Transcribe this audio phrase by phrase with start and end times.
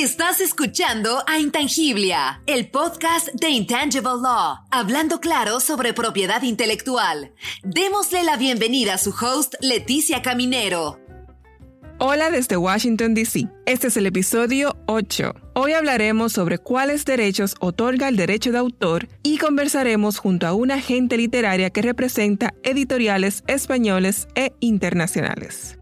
[0.00, 7.34] Estás escuchando a Intangiblia, el podcast de Intangible Law, hablando claro sobre propiedad intelectual.
[7.62, 10.98] Démosle la bienvenida a su host, Leticia Caminero.
[11.98, 13.46] Hola desde Washington, D.C.
[13.66, 15.34] Este es el episodio 8.
[15.52, 20.76] Hoy hablaremos sobre cuáles derechos otorga el derecho de autor y conversaremos junto a una
[20.76, 25.76] agente literaria que representa editoriales españoles e internacionales.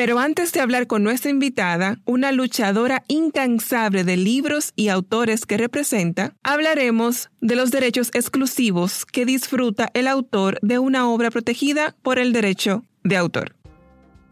[0.00, 5.58] Pero antes de hablar con nuestra invitada, una luchadora incansable de libros y autores que
[5.58, 12.18] representa, hablaremos de los derechos exclusivos que disfruta el autor de una obra protegida por
[12.18, 13.59] el derecho de autor.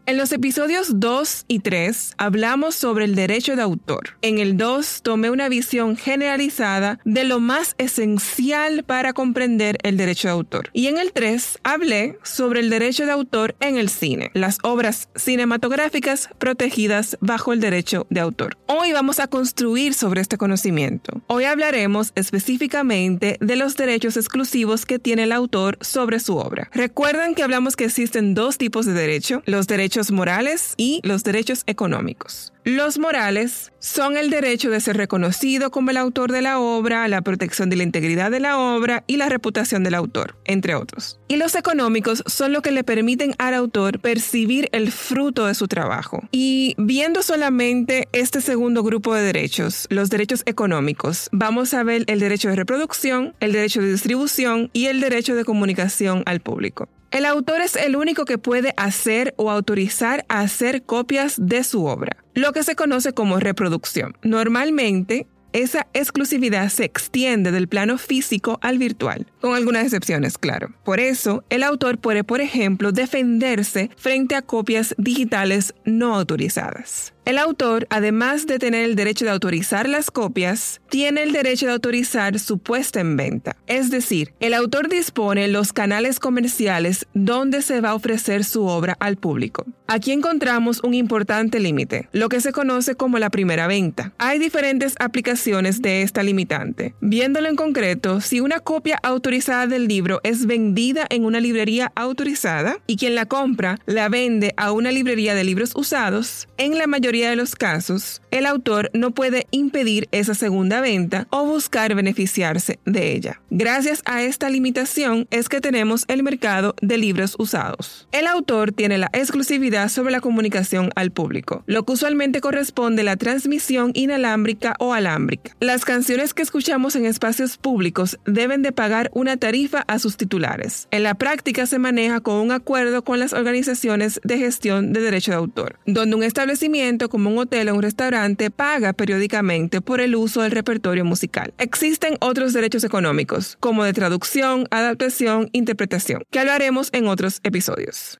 [0.09, 4.17] En los episodios 2 y 3 hablamos sobre el derecho de autor.
[4.23, 10.27] En el 2 tomé una visión generalizada de lo más esencial para comprender el derecho
[10.27, 10.71] de autor.
[10.73, 15.09] Y en el 3 hablé sobre el derecho de autor en el cine, las obras
[15.15, 18.57] cinematográficas protegidas bajo el derecho de autor.
[18.65, 21.21] Hoy vamos a construir sobre este conocimiento.
[21.27, 26.71] Hoy hablaremos específicamente de los derechos exclusivos que tiene el autor sobre su obra.
[26.73, 31.63] Recuerdan que hablamos que existen dos tipos de derecho, los derechos morales y los derechos
[31.67, 32.53] económicos.
[32.65, 37.21] Los morales son el derecho de ser reconocido como el autor de la obra, la
[37.21, 41.19] protección de la integridad de la obra y la reputación del autor, entre otros.
[41.27, 45.67] Y los económicos son lo que le permiten al autor percibir el fruto de su
[45.67, 46.21] trabajo.
[46.31, 52.19] Y viendo solamente este segundo grupo de derechos, los derechos económicos, vamos a ver el
[52.19, 56.87] derecho de reproducción, el derecho de distribución y el derecho de comunicación al público.
[57.11, 61.85] El autor es el único que puede hacer o autorizar a hacer copias de su
[61.85, 64.15] obra, lo que se conoce como reproducción.
[64.21, 70.69] Normalmente, esa exclusividad se extiende del plano físico al virtual, con algunas excepciones, claro.
[70.83, 77.13] Por eso, el autor puede, por ejemplo, defenderse frente a copias digitales no autorizadas.
[77.29, 81.73] El autor, además de tener el derecho de autorizar las copias, tiene el derecho de
[81.73, 83.55] autorizar su puesta en venta.
[83.67, 88.97] Es decir, el autor dispone los canales comerciales donde se va a ofrecer su obra
[88.99, 89.67] al público.
[89.85, 94.11] Aquí encontramos un importante límite, lo que se conoce como la primera venta.
[94.17, 96.95] Hay diferentes aplicaciones de esta limitante.
[96.99, 102.77] Viéndolo en concreto, si una copia autorizada del libro es vendida en una librería autorizada
[102.87, 107.18] y quien la compra la vende a una librería de libros usados, en la mayoría
[107.27, 113.13] de los casos, el autor no puede impedir esa segunda venta o buscar beneficiarse de
[113.13, 113.41] ella.
[113.49, 118.07] Gracias a esta limitación es que tenemos el mercado de libros usados.
[118.11, 123.05] El autor tiene la exclusividad sobre la comunicación al público, lo que usualmente corresponde a
[123.05, 125.55] la transmisión inalámbrica o alámbrica.
[125.59, 130.87] Las canciones que escuchamos en espacios públicos deben de pagar una tarifa a sus titulares.
[130.91, 135.31] En la práctica se maneja con un acuerdo con las organizaciones de gestión de derecho
[135.31, 140.15] de autor, donde un establecimiento como un hotel o un restaurante paga periódicamente por el
[140.15, 141.53] uso del repertorio musical.
[141.57, 148.19] Existen otros derechos económicos, como de traducción, adaptación, interpretación, que hablaremos en otros episodios.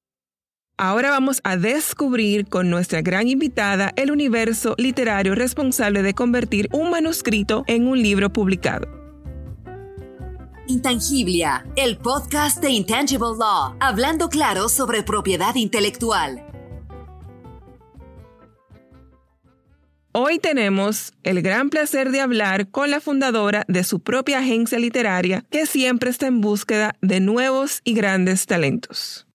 [0.78, 6.90] Ahora vamos a descubrir con nuestra gran invitada el universo literario responsable de convertir un
[6.90, 8.88] manuscrito en un libro publicado.
[10.70, 16.49] Intangiblia, el podcast de Intangible Law, hablando claro sobre propiedad intelectual.
[20.22, 25.46] Hoy tenemos el gran placer de hablar con la fundadora de su propia agencia literaria
[25.50, 29.28] que siempre está en búsqueda de nuevos y grandes talentos.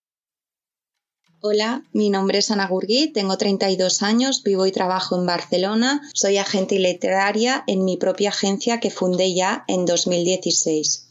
[1.40, 6.36] Hola, mi nombre es Ana Gurgui, tengo 32 años, vivo y trabajo en Barcelona, soy
[6.36, 11.08] agente literaria en mi propia agencia que fundé ya en 2016.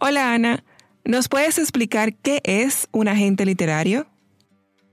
[0.00, 0.62] Hola Ana,
[1.02, 4.06] ¿nos puedes explicar qué es un agente literario?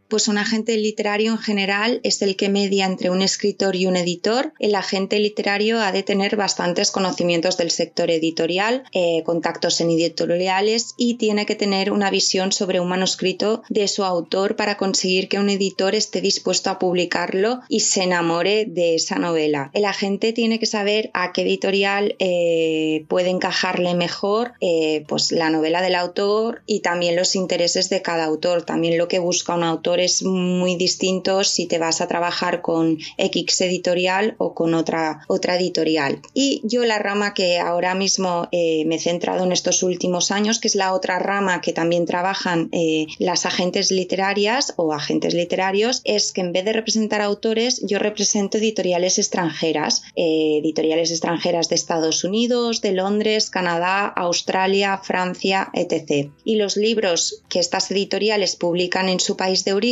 [0.07, 3.95] Pues un agente literario en general es el que media entre un escritor y un
[3.95, 4.53] editor.
[4.59, 10.93] El agente literario ha de tener bastantes conocimientos del sector editorial, eh, contactos en editoriales
[10.95, 15.39] y tiene que tener una visión sobre un manuscrito de su autor para conseguir que
[15.39, 19.71] un editor esté dispuesto a publicarlo y se enamore de esa novela.
[19.73, 25.49] El agente tiene que saber a qué editorial eh, puede encajarle mejor eh, pues la
[25.49, 29.63] novela del autor y también los intereses de cada autor, también lo que busca un
[29.63, 35.21] autor es muy distinto si te vas a trabajar con X editorial o con otra,
[35.27, 36.21] otra editorial.
[36.33, 40.59] Y yo la rama que ahora mismo eh, me he centrado en estos últimos años,
[40.59, 46.01] que es la otra rama que también trabajan eh, las agentes literarias o agentes literarios,
[46.03, 51.75] es que en vez de representar autores, yo represento editoriales extranjeras, eh, editoriales extranjeras de
[51.75, 56.29] Estados Unidos, de Londres, Canadá, Australia, Francia, etc.
[56.43, 59.84] Y los libros que estas editoriales publican en su país de origen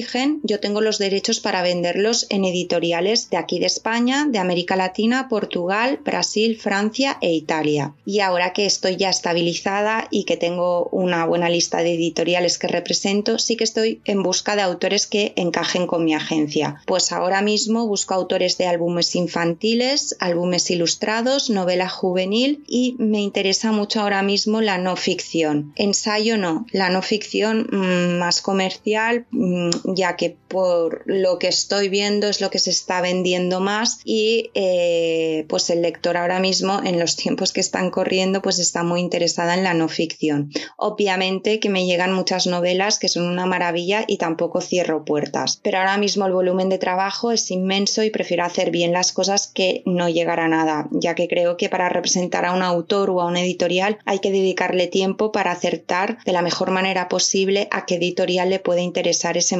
[0.44, 5.28] yo tengo los derechos para venderlos en editoriales de aquí de España, de América Latina,
[5.30, 7.94] Portugal, Brasil, Francia e Italia.
[8.06, 12.68] Y ahora que estoy ya estabilizada y que tengo una buena lista de editoriales que
[12.68, 16.82] represento, sí que estoy en busca de autores que encajen con mi agencia.
[16.88, 23.72] Pues ahora mismo busco autores de álbumes infantiles, álbumes ilustrados, novela juvenil y me interesa
[23.72, 25.74] mucho ahora mismo la no ficción.
[25.76, 31.90] Ensayo no, la no ficción mm, más comercial, mm, ya que por lo que estoy
[31.90, 36.82] viendo es lo que se está vendiendo más y eh, pues el lector ahora mismo
[36.84, 40.52] en los tiempos que están corriendo pues está muy interesada en la no ficción.
[40.78, 45.80] Obviamente que me llegan muchas novelas que son una maravilla y tampoco cierro puertas, pero
[45.80, 49.84] ahora mismo el volumen de trabajo es inmenso y prefiero hacer bien las cosas que
[49.86, 53.26] no llegar a nada, ya que creo que para representar a un autor o a
[53.26, 57.96] un editorial hay que dedicarle tiempo para acertar de la mejor manera posible a qué
[57.96, 59.58] editorial le puede interesar ese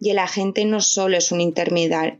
[0.00, 1.40] Y el agente no solo es un,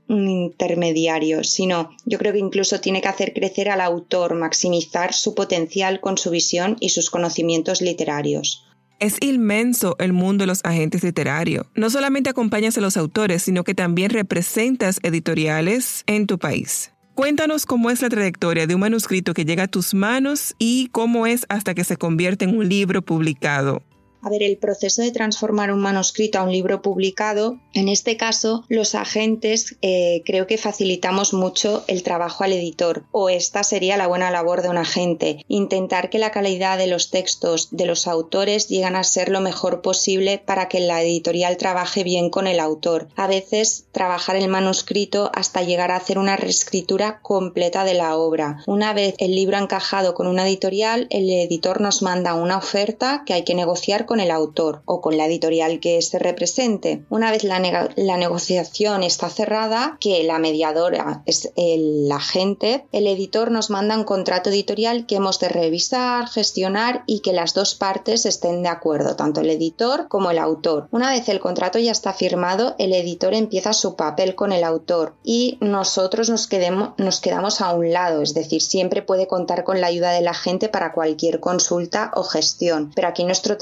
[0.08, 5.34] un intermediario, sino yo creo que incluso tiene que hacer crecer al autor, maximizar su
[5.34, 8.64] potencial con su visión y sus conocimientos literarios.
[8.98, 11.66] Es inmenso el mundo de los agentes literarios.
[11.74, 16.92] No solamente acompañas a los autores, sino que también representas editoriales en tu país.
[17.14, 21.26] Cuéntanos cómo es la trayectoria de un manuscrito que llega a tus manos y cómo
[21.26, 23.82] es hasta que se convierte en un libro publicado.
[24.22, 28.64] A ver, el proceso de transformar un manuscrito a un libro publicado, en este caso,
[28.68, 34.06] los agentes eh, creo que facilitamos mucho el trabajo al editor, o esta sería la
[34.06, 38.68] buena labor de un agente, intentar que la calidad de los textos de los autores
[38.68, 43.08] lleguen a ser lo mejor posible para que la editorial trabaje bien con el autor.
[43.16, 48.62] A veces trabajar el manuscrito hasta llegar a hacer una reescritura completa de la obra.
[48.66, 53.34] Una vez el libro encajado con una editorial, el editor nos manda una oferta que
[53.34, 57.04] hay que negociar con el autor o con la editorial que se represente.
[57.08, 63.70] Una vez la, negociación está cerrada, que la mediadora es el agente, el editor nos
[63.70, 68.62] manda un contrato editorial que hemos de revisar, gestionar y que las dos partes estén
[68.62, 70.88] de acuerdo, tanto el editor como el autor.
[70.90, 75.14] Una vez el contrato ya está firmado, el editor empieza su papel con el autor
[75.22, 79.80] y nosotros nos, quedemos, nos quedamos a un lado, es decir, siempre puede contar con
[79.80, 83.56] la ayuda del agente para cualquier consulta o gestión, pero aquí nuestro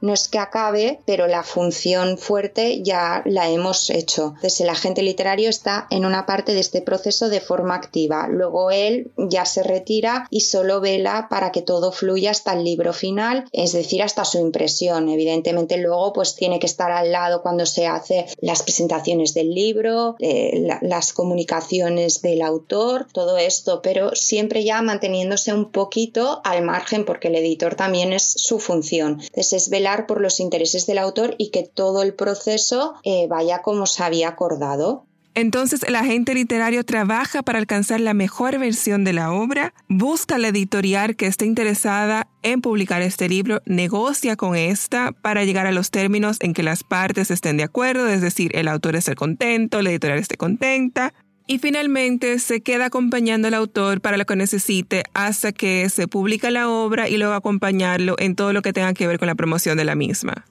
[0.00, 4.32] no es que acabe, pero la función fuerte ya la hemos hecho.
[4.36, 8.28] Entonces el agente literario está en una parte de este proceso de forma activa.
[8.28, 12.92] Luego él ya se retira y solo vela para que todo fluya hasta el libro
[12.92, 15.08] final, es decir, hasta su impresión.
[15.08, 20.16] Evidentemente luego pues tiene que estar al lado cuando se hace las presentaciones del libro,
[20.18, 27.04] eh, las comunicaciones del autor, todo esto, pero siempre ya manteniéndose un poquito al margen
[27.04, 29.22] porque el editor también es su función.
[29.70, 34.02] Velar por los intereses del autor y que todo el proceso eh, vaya como se
[34.02, 35.04] había acordado.
[35.36, 40.48] Entonces el agente literario trabaja para alcanzar la mejor versión de la obra, busca la
[40.48, 45.90] editorial que esté interesada en publicar este libro, negocia con esta para llegar a los
[45.90, 49.90] términos en que las partes estén de acuerdo, es decir, el autor esté contento, la
[49.90, 51.12] editorial esté contenta,
[51.46, 56.50] y finalmente se queda acompañando al autor para lo que necesite hasta que se publica
[56.50, 59.76] la obra y luego acompañarlo en todo lo que tenga que ver con la promoción
[59.76, 60.44] de la misma.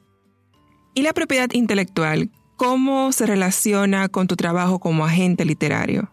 [0.94, 2.31] ¿Y la propiedad intelectual?
[2.56, 6.09] ¿Cómo se relaciona con tu trabajo como agente literario?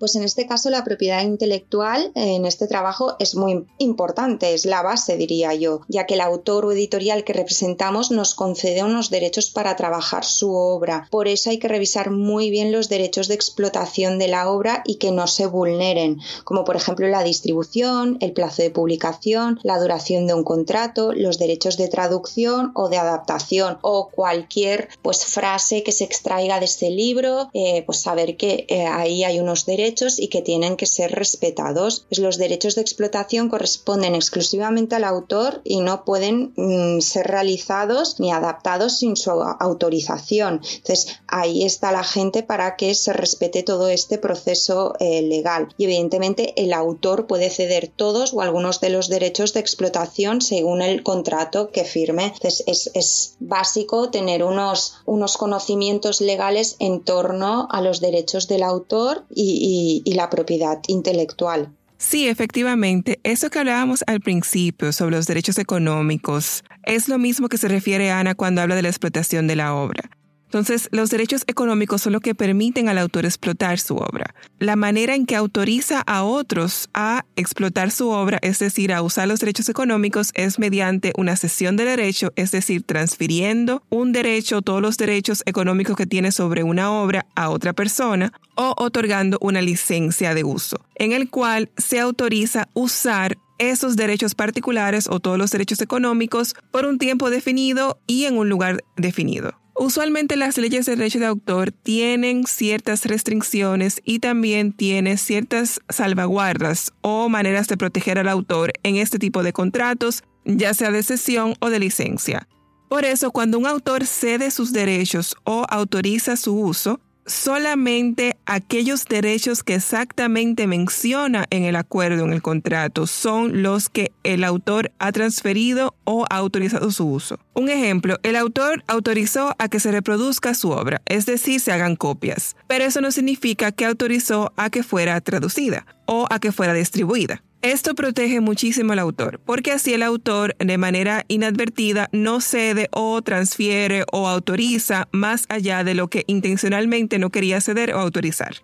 [0.00, 4.80] Pues en este caso la propiedad intelectual en este trabajo es muy importante, es la
[4.80, 9.50] base diría yo, ya que el autor o editorial que representamos nos concede unos derechos
[9.50, 11.06] para trabajar su obra.
[11.10, 14.94] Por eso hay que revisar muy bien los derechos de explotación de la obra y
[14.94, 20.26] que no se vulneren, como por ejemplo la distribución, el plazo de publicación, la duración
[20.26, 25.92] de un contrato, los derechos de traducción o de adaptación o cualquier pues frase que
[25.92, 30.28] se extraiga de este libro, eh, pues saber que eh, ahí hay unos derechos y
[30.28, 32.06] que tienen que ser respetados.
[32.08, 38.20] Pues los derechos de explotación corresponden exclusivamente al autor y no pueden mm, ser realizados
[38.20, 40.60] ni adaptados sin su autorización.
[40.76, 45.68] Entonces ahí está la gente para que se respete todo este proceso eh, legal.
[45.76, 50.82] Y evidentemente el autor puede ceder todos o algunos de los derechos de explotación según
[50.82, 52.26] el contrato que firme.
[52.26, 58.62] Entonces es, es básico tener unos, unos conocimientos legales en torno a los derechos del
[58.62, 61.72] autor y y, la propiedad intelectual.
[61.98, 67.58] Sí, efectivamente, eso que hablábamos al principio sobre los derechos económicos es lo mismo que
[67.58, 70.10] se refiere Ana cuando habla de la explotación de la obra.
[70.50, 74.34] Entonces, los derechos económicos son lo que permiten al autor explotar su obra.
[74.58, 79.28] La manera en que autoriza a otros a explotar su obra, es decir, a usar
[79.28, 84.82] los derechos económicos, es mediante una cesión de derecho, es decir, transfiriendo un derecho, todos
[84.82, 90.34] los derechos económicos que tiene sobre una obra a otra persona o otorgando una licencia
[90.34, 95.80] de uso, en el cual se autoriza usar esos derechos particulares o todos los derechos
[95.80, 99.59] económicos por un tiempo definido y en un lugar definido.
[99.82, 106.92] Usualmente las leyes de derecho de autor tienen ciertas restricciones y también tienen ciertas salvaguardas
[107.00, 111.54] o maneras de proteger al autor en este tipo de contratos, ya sea de cesión
[111.60, 112.46] o de licencia.
[112.90, 119.62] Por eso, cuando un autor cede sus derechos o autoriza su uso, solamente aquellos derechos
[119.62, 125.12] que exactamente menciona en el acuerdo, en el contrato, son los que el autor ha
[125.12, 127.38] transferido o ha autorizado su uso.
[127.54, 131.96] Un ejemplo, el autor autorizó a que se reproduzca su obra, es decir, se hagan
[131.96, 136.74] copias, pero eso no significa que autorizó a que fuera traducida o a que fuera
[136.74, 137.42] distribuida.
[137.62, 143.20] Esto protege muchísimo al autor, porque así el autor de manera inadvertida no cede o
[143.20, 148.56] transfiere o autoriza más allá de lo que intencionalmente no quería ceder o autorizar.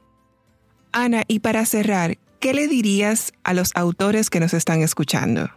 [0.92, 5.50] Ana, y para cerrar, ¿qué le dirías a los autores que nos están escuchando?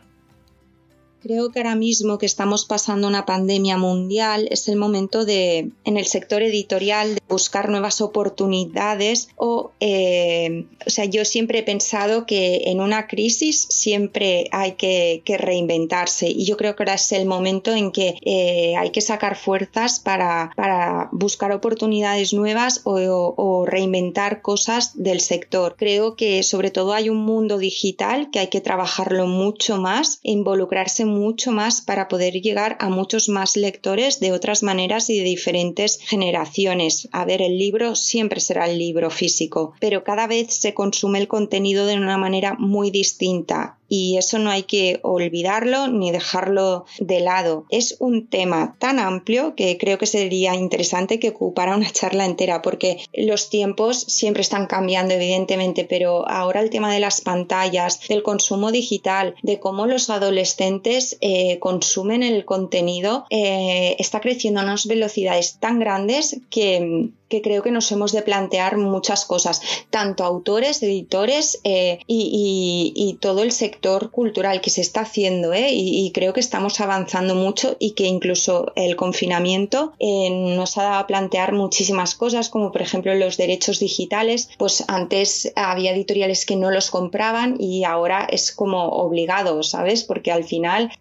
[1.22, 5.98] Creo que ahora mismo que estamos pasando una pandemia mundial es el momento de, en
[5.98, 12.26] el sector editorial, de buscar nuevas oportunidades o, eh, o sea, yo siempre he pensado
[12.26, 17.26] que en una crisis siempre hay que, reinventarse y yo creo que ahora es el
[17.26, 22.96] momento en que eh, hay que sacar fuerzas para, para buscar oportunidades nuevas o,
[23.38, 25.76] o reinventar cosas del sector.
[25.78, 31.06] Creo que sobre todo hay un mundo digital que hay que trabajarlo mucho más, involucrarse
[31.10, 36.00] mucho más para poder llegar a muchos más lectores de otras maneras y de diferentes
[36.02, 37.10] generaciones.
[37.12, 41.28] A ver, el libro siempre será el libro físico, pero cada vez se consume el
[41.28, 47.20] contenido de una manera muy distinta y eso no hay que olvidarlo ni dejarlo de
[47.20, 47.66] lado.
[47.70, 52.62] Es un tema tan amplio que creo que sería interesante que ocupara una charla entera
[52.62, 58.24] porque los tiempos siempre están cambiando evidentemente, pero ahora el tema de las pantallas, del
[58.24, 64.86] consumo digital, de cómo los adolescentes eh, consumen el contenido, eh, está creciendo a unas
[64.86, 70.82] velocidades tan grandes que que creo que nos hemos de plantear muchas cosas, tanto autores,
[70.84, 75.70] editores eh, y, todo el sector cultural que se está haciendo ¿eh?
[75.72, 80.96] y, creo que estamos avanzando mucho y que incluso el confinamiento eh, nos ha dado
[80.96, 86.56] a plantear muchísimas cosas, como por ejemplo los derechos digitales, pues antes había editoriales que
[86.56, 90.04] no los compraban y ahora es como obligado, ¿sabes?
[90.04, 90.92] Porque al final,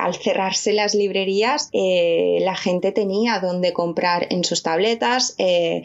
[0.00, 5.34] al cerrarse las librerías, la gente tenía donde comprar en sus tabletas,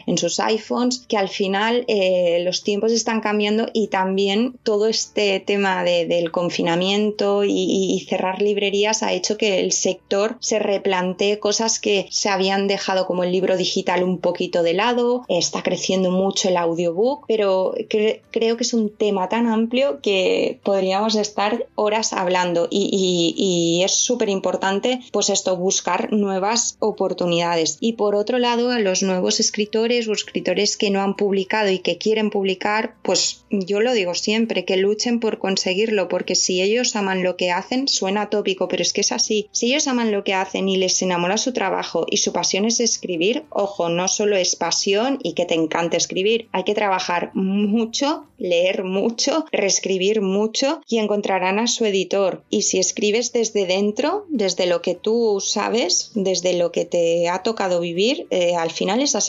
[0.06, 5.40] en sus iPhones, que al final eh, los tiempos están cambiando y también todo este
[5.40, 12.06] tema del confinamiento y, cerrar librerías ha hecho que el sector se replantee cosas que
[12.10, 16.56] se habían dejado como el libro digital un poquito de lado, está creciendo mucho el
[16.56, 23.82] audiobook, pero creo que es un tema tan amplio que podríamos estar horas hablando y,
[23.84, 27.78] es súper importante pues esto, buscar nuevas oportunidades.
[27.80, 31.78] Y por otro lado, a los nuevos escritores o escritores que no han publicado y
[31.78, 36.96] que quieren publicar, pues yo lo digo siempre, que luchen por conseguirlo, porque si ellos
[36.96, 39.48] aman lo que hacen, suena tópico, pero es que es así.
[39.52, 42.80] Si ellos aman lo que hacen y les enamora su trabajo y su pasión es
[42.80, 48.26] escribir, ojo, no solo es pasión y que te encanta escribir, hay que trabajar mucho,
[48.38, 52.42] leer mucho, reescribir mucho y encontrarán a su editor.
[52.50, 57.42] Y si escribes desde dentro, desde lo que tú sabes, desde lo que te ha
[57.42, 59.28] tocado vivir, eh, al final esas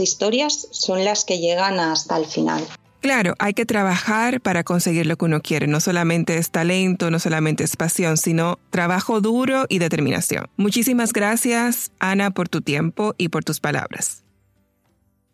[0.72, 2.66] son las que llegan hasta el final.
[3.02, 5.66] Claro, hay que trabajar para conseguir lo que uno quiere.
[5.66, 10.46] No solamente es talento, no solamente es pasión, sino trabajo duro y determinación.
[10.56, 14.24] Muchísimas gracias, Ana, por tu tiempo y por tus palabras.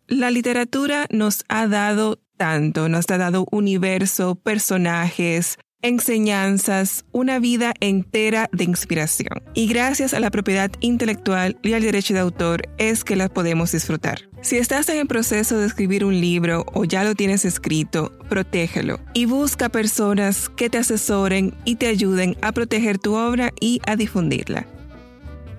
[0.06, 8.48] La literatura nos ha dado tanto, nos ha dado universo, personajes, enseñanzas, una vida entera
[8.52, 9.42] de inspiración.
[9.54, 13.72] Y gracias a la propiedad intelectual y al derecho de autor es que las podemos
[13.72, 14.28] disfrutar.
[14.40, 19.00] Si estás en el proceso de escribir un libro o ya lo tienes escrito, protégelo
[19.14, 23.96] y busca personas que te asesoren y te ayuden a proteger tu obra y a
[23.96, 24.66] difundirla.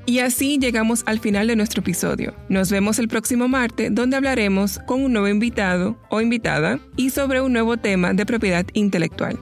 [0.06, 2.34] Y así llegamos al final de nuestro episodio.
[2.50, 7.42] Nos vemos el próximo martes donde hablaremos con un nuevo invitado o invitada y sobre
[7.42, 9.38] un nuevo tema de propiedad intelectual.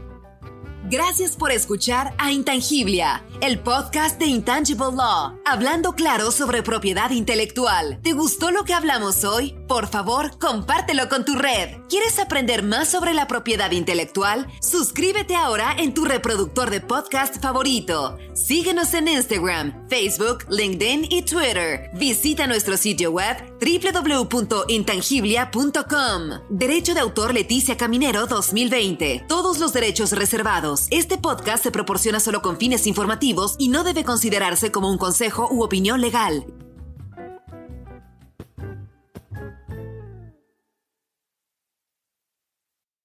[0.89, 7.99] Gracias por escuchar a Intangiblia, el podcast de Intangible Law, hablando claro sobre propiedad intelectual.
[8.03, 9.56] ¿Te gustó lo que hablamos hoy?
[9.67, 11.81] Por favor, compártelo con tu red.
[11.89, 14.47] ¿Quieres aprender más sobre la propiedad intelectual?
[14.61, 18.17] Suscríbete ahora en tu reproductor de podcast favorito.
[18.33, 21.89] Síguenos en Instagram, Facebook, LinkedIn y Twitter.
[21.95, 26.21] Visita nuestro sitio web www.intangiblia.com.
[26.49, 29.25] Derecho de autor Leticia Caminero 2020.
[29.27, 30.87] Todos los derechos reservados.
[30.91, 35.49] Este podcast se proporciona solo con fines informativos y no debe considerarse como un consejo
[35.51, 36.45] u opinión legal.